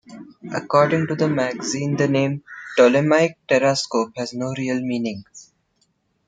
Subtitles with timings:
[0.51, 2.43] According to the magazine, the name
[2.75, 5.23] "Ptolemaic Terrascope" has no real meaning.